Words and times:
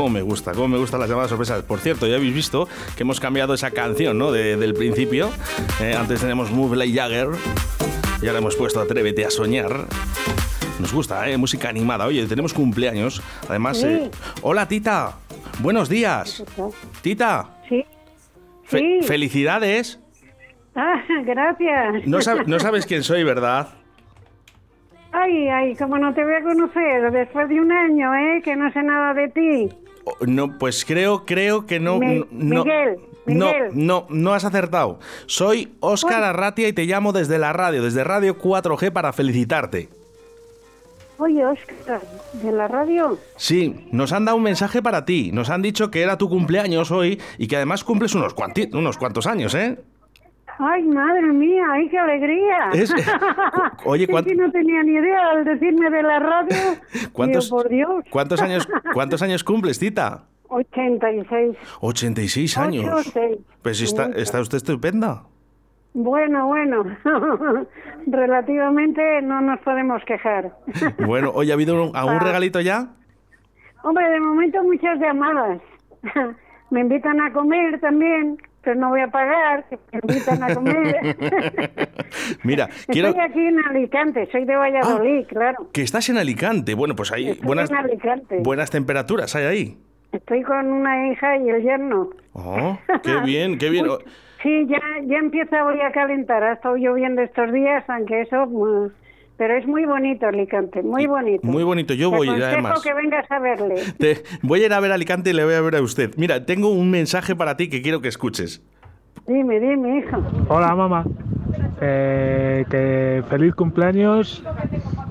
Cómo 0.00 0.14
me 0.14 0.22
gusta, 0.22 0.52
cómo 0.52 0.66
me 0.66 0.78
gustan 0.78 0.98
las 0.98 1.10
llamadas 1.10 1.28
sorpresas. 1.28 1.62
Por 1.62 1.78
cierto, 1.78 2.06
ya 2.06 2.16
habéis 2.16 2.32
visto 2.32 2.66
que 2.96 3.02
hemos 3.02 3.20
cambiado 3.20 3.52
esa 3.52 3.70
canción, 3.70 4.16
¿no? 4.16 4.32
del 4.32 4.72
principio. 4.72 5.28
Eh, 5.78 5.94
antes 5.94 6.20
tenemos 6.20 6.50
Move 6.50 6.74
Like 6.74 6.98
Jagger 6.98 7.28
y 8.22 8.26
ahora 8.26 8.38
hemos 8.38 8.56
puesto 8.56 8.80
Atrévete 8.80 9.26
a 9.26 9.30
soñar. 9.30 9.84
Nos 10.78 10.94
gusta, 10.94 11.28
¿eh? 11.28 11.36
Música 11.36 11.68
animada. 11.68 12.06
Oye, 12.06 12.24
tenemos 12.26 12.54
cumpleaños. 12.54 13.20
Además, 13.46 13.84
eh, 13.84 14.10
hola 14.40 14.66
Tita. 14.66 15.18
Buenos 15.58 15.90
días. 15.90 16.44
Tita. 17.02 17.58
Sí. 17.68 17.84
sí. 18.68 19.00
Felicidades. 19.02 20.00
Ah, 20.74 20.94
gracias. 21.26 22.06
No, 22.06 22.20
no 22.46 22.58
sabes 22.58 22.86
quién 22.86 23.02
soy, 23.02 23.22
¿verdad? 23.22 23.68
Ay, 25.12 25.48
ay, 25.48 25.76
como 25.76 25.98
no 25.98 26.14
te 26.14 26.24
voy 26.24 26.36
a 26.36 26.42
conocer 26.42 27.10
después 27.12 27.50
de 27.50 27.60
un 27.60 27.70
año, 27.70 28.14
¿eh? 28.14 28.40
Que 28.42 28.56
no 28.56 28.72
sé 28.72 28.82
nada 28.82 29.12
de 29.12 29.28
ti. 29.28 29.68
Oh, 30.04 30.16
no, 30.26 30.58
pues 30.58 30.84
creo, 30.84 31.24
creo 31.26 31.66
que 31.66 31.78
no. 31.80 31.98
no 32.30 32.64
Miguel, 32.64 32.98
No, 33.26 33.52
no, 33.72 34.06
no 34.08 34.34
has 34.34 34.44
acertado. 34.44 34.98
Soy 35.26 35.74
Óscar 35.80 36.22
Arratia 36.24 36.68
y 36.68 36.72
te 36.72 36.84
llamo 36.84 37.12
desde 37.12 37.38
la 37.38 37.52
radio, 37.52 37.82
desde 37.82 38.04
Radio 38.04 38.38
4G 38.38 38.92
para 38.92 39.12
felicitarte. 39.12 39.88
Oye, 41.18 41.44
Óscar, 41.44 42.00
¿de 42.32 42.50
la 42.50 42.66
radio? 42.66 43.18
Sí, 43.36 43.86
nos 43.92 44.12
han 44.12 44.24
dado 44.24 44.38
un 44.38 44.42
mensaje 44.42 44.80
para 44.80 45.04
ti. 45.04 45.32
Nos 45.32 45.50
han 45.50 45.60
dicho 45.60 45.90
que 45.90 46.00
era 46.00 46.16
tu 46.16 46.30
cumpleaños 46.30 46.90
hoy 46.90 47.20
y 47.36 47.46
que 47.46 47.56
además 47.56 47.84
cumples 47.84 48.14
unos, 48.14 48.34
unos 48.72 48.96
cuantos 48.96 49.26
años, 49.26 49.54
¿eh? 49.54 49.78
Ay, 50.58 50.82
madre 50.84 51.32
mía, 51.32 51.64
ay, 51.70 51.88
qué 51.88 51.98
alegría. 51.98 52.70
Oye, 53.84 54.06
¿cuánto... 54.06 54.34
no 54.34 54.50
tenía 54.50 54.82
ni 54.82 54.92
idea 54.92 55.30
al 55.30 55.44
decirme 55.44 55.90
de 55.90 56.02
la 56.02 56.18
radio. 56.18 56.56
¿Cuántos, 57.12 57.48
por 57.48 57.68
Dios. 57.68 58.04
¿cuántos, 58.10 58.40
años, 58.42 58.68
¿Cuántos 58.92 59.22
años 59.22 59.44
cumples, 59.44 59.78
Tita? 59.78 60.24
86. 60.48 61.56
86 61.80 62.58
años. 62.58 63.12
Pues 63.62 63.80
está, 63.80 64.06
está 64.16 64.40
usted 64.40 64.56
estupenda. 64.56 65.22
Bueno, 65.92 66.46
bueno, 66.46 66.84
relativamente 68.06 69.22
no 69.22 69.40
nos 69.40 69.60
podemos 69.60 70.02
quejar. 70.04 70.52
Bueno, 71.06 71.30
¿hoy 71.34 71.50
ha 71.50 71.54
habido 71.54 71.92
algún 71.94 72.16
ah. 72.16 72.20
regalito 72.22 72.60
ya? 72.60 72.88
Hombre, 73.82 74.08
de 74.10 74.20
momento 74.20 74.62
muchas 74.62 74.98
llamadas. 74.98 75.60
Me 76.70 76.80
invitan 76.80 77.20
a 77.20 77.32
comer 77.32 77.80
también, 77.80 78.38
pero 78.62 78.76
no 78.78 78.90
voy 78.90 79.00
a 79.00 79.08
pagar, 79.08 79.64
me 79.92 80.00
invitan 80.02 80.42
a 80.42 80.54
comer. 80.54 81.16
Mira, 82.42 82.68
quiero... 82.88 83.08
Estoy 83.08 83.24
aquí 83.24 83.46
en 83.46 83.58
Alicante, 83.60 84.28
soy 84.30 84.44
de 84.44 84.56
Valladolid, 84.56 85.24
ah, 85.24 85.28
claro. 85.28 85.68
Que 85.72 85.82
estás 85.82 86.08
en 86.08 86.18
Alicante. 86.18 86.74
Bueno, 86.74 86.94
pues 86.94 87.12
hay 87.12 87.38
buenas, 87.42 87.70
buenas 88.42 88.70
temperaturas 88.70 89.34
hay 89.36 89.44
ahí. 89.44 89.78
Estoy 90.12 90.42
con 90.42 90.66
una 90.66 91.10
hija 91.10 91.36
y 91.38 91.48
el 91.48 91.62
yerno. 91.62 92.10
Oh, 92.32 92.78
qué 93.02 93.16
bien, 93.24 93.58
qué 93.58 93.70
bien. 93.70 93.86
Sí, 94.42 94.66
ya, 94.68 94.80
ya 95.04 95.18
empieza 95.18 95.66
hoy 95.66 95.78
a 95.82 95.92
calentar. 95.92 96.42
Ha 96.42 96.54
estado 96.54 96.74
lloviendo 96.76 97.20
estos 97.20 97.52
días, 97.52 97.84
aunque 97.88 98.22
eso... 98.22 98.46
Mm, 98.46 98.90
pero 99.40 99.56
es 99.56 99.66
muy 99.66 99.86
bonito 99.86 100.26
Alicante, 100.26 100.82
muy 100.82 101.06
bonito. 101.06 101.46
Muy 101.46 101.64
bonito, 101.64 101.94
yo 101.94 102.10
voy 102.10 102.28
además. 102.28 102.82
que 102.82 102.92
vengas 102.92 103.24
a 103.30 103.38
verle. 103.38 103.74
voy 104.42 104.62
a 104.62 104.66
ir 104.66 104.72
a 104.74 104.80
ver 104.80 104.92
Alicante 104.92 105.30
y 105.30 105.32
le 105.32 105.42
voy 105.44 105.54
a 105.54 105.62
ver 105.62 105.76
a 105.76 105.80
usted. 105.80 106.10
Mira, 106.18 106.44
tengo 106.44 106.68
un 106.68 106.90
mensaje 106.90 107.34
para 107.34 107.56
ti 107.56 107.70
que 107.70 107.80
quiero 107.80 108.02
que 108.02 108.08
escuches. 108.08 108.62
Dime, 109.26 109.58
dime, 109.58 109.96
hijo. 109.96 110.22
Hola, 110.50 110.76
mamá. 110.76 111.06
Eh, 111.80 112.66
que 112.68 113.22
feliz 113.30 113.54
cumpleaños 113.54 114.44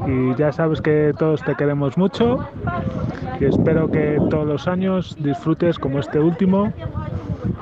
y 0.05 0.35
ya 0.35 0.51
sabes 0.51 0.79
que 0.79 1.11
todos 1.17 1.43
te 1.43 1.55
queremos 1.55 1.97
mucho 1.97 2.47
y 3.39 3.45
espero 3.45 3.89
que 3.89 4.19
todos 4.29 4.45
los 4.45 4.67
años 4.67 5.17
disfrutes 5.19 5.79
como 5.79 5.97
este 5.97 6.19
último 6.19 6.71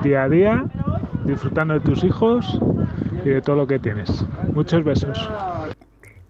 día 0.02 0.24
a 0.24 0.28
día 0.28 0.64
disfrutando 1.24 1.72
de 1.72 1.80
tus 1.80 2.04
hijos 2.04 2.60
y 3.24 3.30
de 3.30 3.40
todo 3.40 3.56
lo 3.56 3.66
que 3.66 3.78
tienes. 3.78 4.26
Muchos 4.52 4.84
besos. 4.84 5.30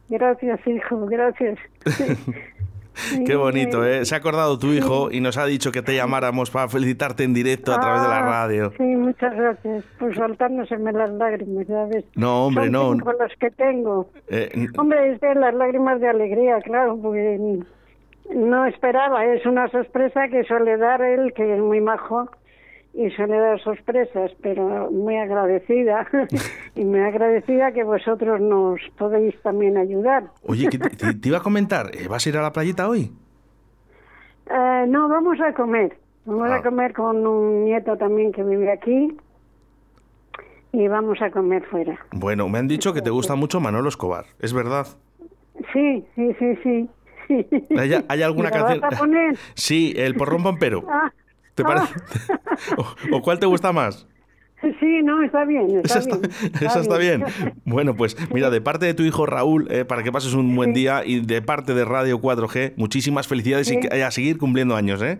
Gracias, 0.09 0.61
hijo, 0.67 1.07
gracias. 1.07 1.59
Qué 3.27 3.37
bonito, 3.37 3.85
¿eh? 3.85 4.05
Se 4.05 4.15
ha 4.15 4.19
acordado 4.19 4.59
tu 4.59 4.73
hijo 4.73 5.11
y 5.11 5.21
nos 5.21 5.37
ha 5.39 5.47
dicho 5.47 5.71
que 5.71 5.83
te 5.83 5.95
llamáramos 5.95 6.51
para 6.51 6.69
felicitarte 6.69 7.25
en 7.25 7.33
directo 7.33 7.73
a 7.73 7.81
través 7.81 8.03
de 8.03 8.09
la 8.09 8.19
ah, 8.19 8.23
radio. 8.23 8.73
Sí, 8.77 8.83
muchas 8.83 9.35
gracias 9.37 9.85
por 9.99 10.15
saltándoseme 10.17 10.93
las 10.93 11.11
lágrimas, 11.11 11.67
¿sabes? 11.67 12.05
No, 12.17 12.47
hombre, 12.47 12.71
no. 12.71 12.99
Con 12.99 13.17
las 13.19 13.33
que 13.39 13.51
tengo. 13.51 14.11
Eh, 14.29 14.67
hombre, 14.77 15.13
es 15.13 15.21
de 15.21 15.35
las 15.35 15.55
lágrimas 15.55 16.01
de 16.01 16.09
alegría, 16.09 16.61
claro, 16.63 16.99
porque 17.01 17.39
no 18.35 18.67
esperaba, 18.67 19.25
es 19.25 19.47
una 19.47 19.69
sorpresa 19.69 20.29
que 20.29 20.45
suele 20.45 20.77
dar 20.77 21.01
él, 21.03 21.33
que 21.35 21.55
es 21.55 21.61
muy 21.61 21.81
majo 21.81 22.29
y 22.95 23.11
suele 23.11 23.39
dar 23.39 23.61
sorpresas, 23.61 24.33
pero 24.43 24.91
muy 24.91 25.17
agradecida 25.17 26.07
y 26.79 26.85
muy 26.85 27.01
agradecida 27.01 27.73
que 27.73 27.83
vosotros 27.83 28.41
nos 28.41 28.81
podéis 28.97 29.35
también 29.43 29.77
ayudar. 29.77 30.31
Oye, 30.45 30.69
te, 30.69 31.29
iba 31.29 31.39
a 31.39 31.43
comentar, 31.43 31.91
eh, 31.93 32.07
¿vas 32.09 32.25
a 32.25 32.29
ir 32.29 32.37
a 32.37 32.43
la 32.43 32.53
playita 32.53 32.89
hoy? 32.89 33.13
Eh, 34.51 34.87
no, 34.89 35.11
vamos 35.11 35.39
a 35.43 35.53
comer. 35.53 35.95
Vamos 36.25 36.49
a 36.49 36.55
ah. 36.55 36.63
comer 36.63 36.95
con 36.95 37.27
un 37.27 37.67
nieto 37.67 37.99
también 37.99 38.33
que 38.33 38.43
vive 38.43 38.73
aquí 38.73 39.15
y 40.73 40.89
vamos 40.89 41.21
a 41.21 41.31
comer 41.31 41.63
fuera. 41.67 41.99
Bueno, 42.13 42.49
me 42.49 42.59
han 42.59 42.67
dicho 42.67 42.95
que 42.95 43.03
te 43.03 43.11
gusta 43.11 43.35
mucho 43.35 43.61
Manolo 43.61 43.91
Escobar, 43.91 44.25
¿es 44.41 44.55
verdad? 44.55 44.87
Sí, 45.71 46.03
sí, 46.15 46.35
sí, 46.39 46.59
sí. 46.63 46.91
¿Hay, 48.09 48.23
alguna 48.23 48.51
canción? 48.51 48.81
Sí, 49.55 49.93
el 49.97 50.15
porrón 50.15 50.43
pompero. 50.43 50.83
Ah, 50.89 51.13
¿Te 51.55 51.63
parece? 51.63 51.95
¿O, 53.13 53.21
cuál 53.21 53.39
te 53.39 53.45
gusta 53.45 53.71
más? 53.73 54.07
Sí, 54.81 55.03
no, 55.05 55.23
está 55.23 55.45
bien. 55.45 55.81
Está 55.85 55.99
esa, 55.99 56.81
está, 56.81 56.99
bien. 56.99 57.25
Bueno, 57.65 57.95
pues 57.95 58.17
mira, 58.33 58.51
de 58.51 58.61
parte 58.61 58.87
de 58.87 58.95
tu 58.95 59.05
hijo 59.05 59.25
Raúl, 59.25 59.69
eh, 59.71 59.85
para 59.85 60.03
que 60.03 60.11
pases 60.11 60.35
un 60.35 60.55
buen 60.57 60.73
día 60.73 61.03
y 61.05 61.21
de 61.21 61.43
parte 61.43 61.75
de 61.75 61.85
Radio 61.85 62.21
4G, 62.21 62.75
muchísimas 62.77 63.29
felicidades 63.29 63.71
y 63.71 64.01
a 64.01 64.11
seguir 64.11 64.39
cumpliendo 64.39 64.75
años, 64.75 65.01
¿eh? 65.03 65.19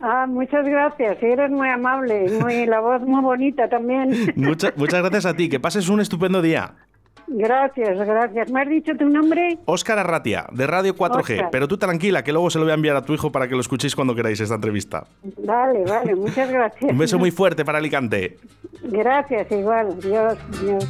Ah, 0.00 0.26
muchas 0.28 0.64
gracias. 0.64 1.22
Eres 1.22 1.50
muy 1.50 1.68
amable, 1.68 2.30
muy 2.40 2.66
la 2.66 2.80
voz 2.80 3.02
muy 3.02 3.20
bonita 3.20 3.68
también. 3.68 4.32
muchas 4.36 4.72
gracias 4.76 5.26
a 5.26 5.34
ti. 5.34 5.48
Que 5.48 5.60
pases 5.60 5.88
un 5.88 6.00
estupendo 6.00 6.40
día. 6.40 6.74
Gracias, 7.30 7.98
gracias. 7.98 8.50
¿Me 8.50 8.62
has 8.62 8.68
dicho 8.68 8.92
tu 8.96 9.08
nombre? 9.08 9.58
Óscar 9.66 9.98
Arratia, 9.98 10.46
de 10.50 10.66
Radio 10.66 10.94
4G. 10.96 11.48
Pero 11.52 11.68
tú 11.68 11.76
tranquila, 11.76 12.24
que 12.24 12.32
luego 12.32 12.48
se 12.48 12.58
lo 12.58 12.64
voy 12.64 12.72
a 12.72 12.74
enviar 12.74 12.96
a 12.96 13.02
tu 13.02 13.12
hijo 13.12 13.30
para 13.30 13.48
que 13.48 13.54
lo 13.54 13.60
escuchéis 13.60 13.94
cuando 13.94 14.14
queráis 14.14 14.40
esta 14.40 14.54
entrevista. 14.54 15.06
Vale, 15.44 15.84
vale, 15.84 16.14
muchas 16.14 16.50
gracias. 16.50 16.90
Un 16.90 16.96
beso 16.96 17.18
muy 17.18 17.30
fuerte 17.30 17.64
para 17.64 17.78
Alicante. 17.78 18.38
Gracias, 18.82 19.50
igual. 19.50 19.98
Dios, 20.00 20.38
Dios. 20.60 20.84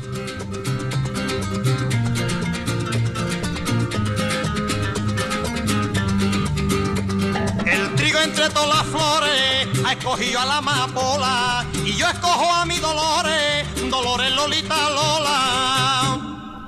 El 7.66 7.94
trigo 7.97 8.21
entre 8.21 8.49
todas 8.50 8.69
las 8.69 8.87
flores 8.87 9.69
ha 9.84 9.93
escogido 9.93 10.41
a 10.41 10.47
la 10.47 10.56
amapola 10.59 11.66
y 11.84 11.93
yo 11.93 12.06
escojo 12.06 12.53
a 12.53 12.65
mi 12.66 12.78
Dolores, 12.78 13.91
Dolores 13.91 14.32
Lolita 14.32 14.91
Lola 14.91 16.19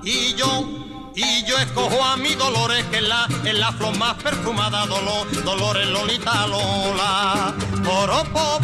y 0.03 0.35
yo 0.35 0.81
y 1.21 1.45
yo 1.45 1.59
escojo 1.59 2.03
a 2.03 2.17
mi 2.17 2.35
Dolores 2.35 2.85
que 2.87 2.99
es 2.99 3.03
la, 3.03 3.29
es 3.45 3.59
la 3.59 3.73
flor 3.73 3.97
más 3.99 4.15
perfumada 4.23 4.87
Dolor, 4.87 5.27
Dolores 5.45 5.89
Lolita 5.89 6.47
Lola. 6.47 7.55
Poropo 7.85 8.59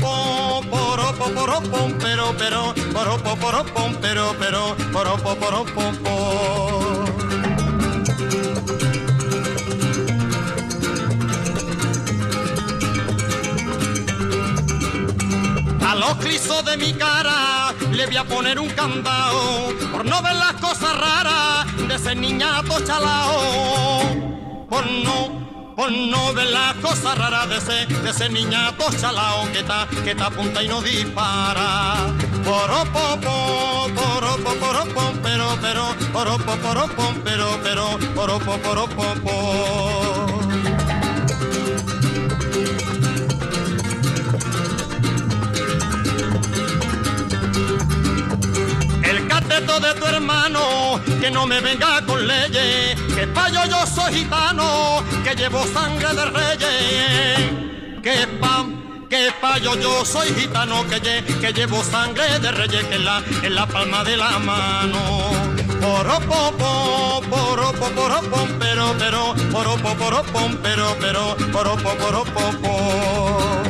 poropo 0.70 1.24
poropo 1.34 1.88
pero 1.98 2.34
pero 2.38 2.74
poropo 2.92 3.36
poropo 3.36 3.90
pero 4.00 4.34
pero 4.38 4.76
poropo 4.92 5.36
poropo 5.36 5.82
A 15.88 15.94
los 15.94 16.14
clisos 16.16 16.64
de 16.64 16.76
mi 16.76 16.92
cara 16.94 17.45
voy 18.06 18.16
a 18.16 18.24
poner 18.24 18.58
un 18.58 18.68
candado 18.70 19.74
por 19.90 20.04
no 20.04 20.22
ver 20.22 20.36
las 20.36 20.52
cosas 20.54 20.96
raras 20.96 21.66
de 21.88 21.94
ese 21.94 22.14
niñato 22.14 22.80
chalao. 22.84 24.66
Por 24.68 24.86
no, 24.86 25.74
por 25.74 25.90
no 25.90 26.32
ver 26.32 26.46
las 26.46 26.74
cosas 26.74 27.18
raras 27.18 27.48
de 27.48 27.56
ese, 27.56 27.86
de 27.86 28.10
ese 28.10 28.28
niñato 28.28 28.84
chalao 29.00 29.50
que 29.52 29.60
está, 29.60 29.88
que 30.04 30.12
está 30.12 30.26
apunta 30.26 30.62
y 30.62 30.68
no 30.68 30.80
dispara. 30.82 32.14
Poropo, 32.44 33.18
poropo, 33.20 34.50
poropo, 34.60 35.12
pero, 35.22 35.58
pero, 35.60 35.94
poropo, 36.12 36.56
poropo, 36.56 37.14
pero, 37.24 37.58
pero, 37.62 37.98
poropo, 38.14 38.58
poropo. 38.58 40.25
De 49.80 49.94
tu 49.94 50.06
hermano, 50.06 51.00
que 51.20 51.30
no 51.30 51.46
me 51.46 51.60
venga 51.60 52.04
con 52.06 52.26
leyes, 52.26 53.00
que 53.14 53.26
payo 53.26 53.64
yo 53.68 53.86
soy 53.86 54.14
gitano, 54.14 55.02
que 55.22 55.34
llevo 55.34 55.64
sangre 55.66 56.14
de 56.14 56.24
reyes, 56.26 58.02
que 58.02 58.26
pa, 58.40 58.64
que 59.10 59.30
payo 59.40 59.74
yo 59.76 60.04
soy 60.04 60.28
gitano, 60.34 60.84
que, 60.88 61.00
que 61.00 61.52
llevo 61.52 61.82
sangre 61.84 62.38
de 62.38 62.50
reyes 62.52 62.84
que 62.84 62.94
en 62.94 63.04
la, 63.04 63.22
en 63.42 63.54
la 63.54 63.66
palma 63.66 64.02
de 64.04 64.16
la 64.16 64.38
mano. 64.38 65.00
Poropopo, 65.80 67.22
poropo, 67.28 67.86
poropom, 67.90 68.48
pero, 68.58 68.94
pero, 68.98 69.34
poropo, 69.52 69.94
poropom, 69.94 70.56
pero, 70.62 70.96
pero, 71.00 71.36
poropo, 71.52 71.90
poropopo. 71.96 73.65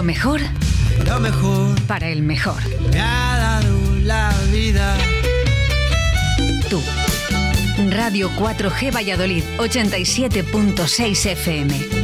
Lo 0.00 0.02
mejor, 0.02 0.40
lo 1.04 1.20
mejor 1.20 1.80
para 1.82 2.08
el 2.08 2.22
mejor. 2.22 2.62
Me 2.90 3.00
ha 3.00 3.36
dado 3.38 3.96
la 4.02 4.34
vida. 4.50 4.96
Tú. 6.68 6.80
Radio 7.90 8.30
4G 8.30 8.94
Valladolid, 8.94 9.44
87.6 9.58 11.26
FM. 11.32 11.99